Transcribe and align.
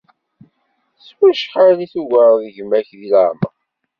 S 1.05 1.07
wacḥal 1.17 1.77
i 1.85 1.87
tugareḍ 1.93 2.45
gma-k 2.55 2.89
di 2.99 3.07
leεmer? 3.11 3.49